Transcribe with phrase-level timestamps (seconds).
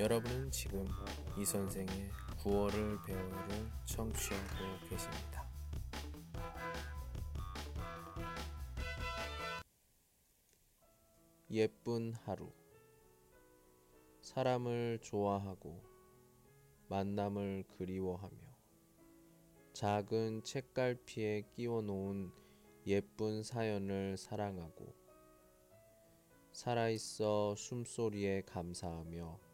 [0.00, 0.86] 여러분은 지금
[1.36, 5.46] 이 선생의 구월을 배우를 청취하고 계십니다.
[11.50, 12.50] 예쁜 하루
[14.22, 15.84] 사람을 좋아하고
[16.88, 18.38] 만남을 그리워하며
[19.74, 22.32] 작은 책갈피에 끼워 놓은
[22.86, 24.94] 예쁜 사연을 사랑하고
[26.52, 29.49] 살아있어 숨소리에 감사하며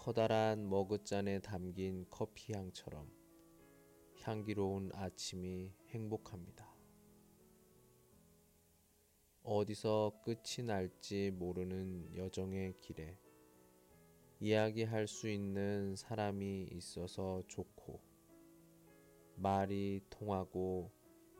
[0.00, 3.10] 커다란 머그잔에 담긴 커피 향처럼
[4.22, 6.72] 향기로운 아침이 행복합니다.
[9.42, 13.18] 어디서 끝이 날지 모르는 여정의 길에
[14.38, 18.00] 이야기할 수 있는 사람이 있어서 좋고
[19.34, 20.92] 말이 통하고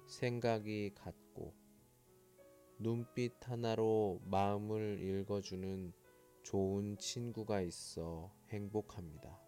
[0.09, 1.55] 생각이 같고
[2.81, 5.93] 눈빛 하나로 마음을 읽어주는
[6.49, 9.39] 좋은 친구가 있어 행복합니다.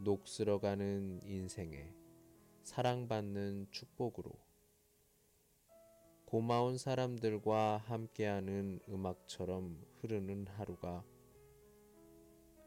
[0.00, 1.94] 녹슬어가는 인생에
[2.64, 4.32] 사랑받는 축복으로
[6.24, 11.04] 고마운 사람들과 함께하는 음악처럼 흐르는 하루가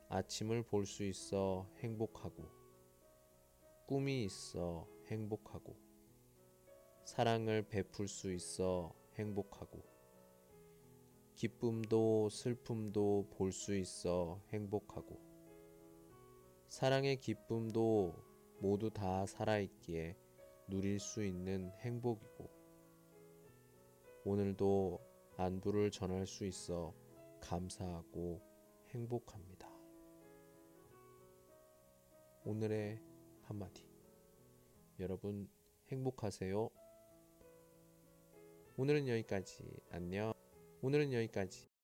[0.08, 2.46] 아침을 볼 수 있어 행복하고
[3.86, 5.76] 꿈이 있어 행복하고
[7.04, 9.99] 사랑을 베풀 수 있어 행복하고
[11.40, 15.18] 기쁨도 슬픔도 볼 수 있어 행복하고
[16.68, 18.14] 사랑의 기쁨도
[18.60, 20.18] 모두 다 살아있기에
[20.68, 22.50] 누릴 수 있는 행복이고
[24.26, 25.00] 오늘도
[25.38, 26.94] 안부를 전할 수 있어
[27.40, 28.42] 감사하고
[28.90, 29.70] 행복합니다.
[32.44, 33.02] 오늘의
[33.44, 33.88] 한마디.
[35.00, 35.50] 여러분
[35.90, 36.70] 행복하세요.
[38.76, 39.64] 오늘은 여기까지.
[39.90, 40.39] 안녕.
[40.82, 41.69] 오늘은 여기까지.